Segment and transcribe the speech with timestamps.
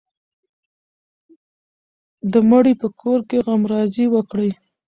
[2.31, 4.51] د مړي په کور کې غمرازي وکړئ.